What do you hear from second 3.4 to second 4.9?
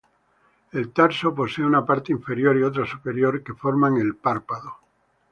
que forman el párpado.